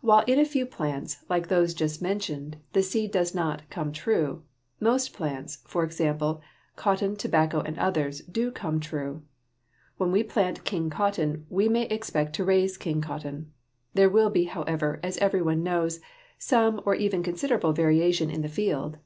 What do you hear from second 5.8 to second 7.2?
example, cotton,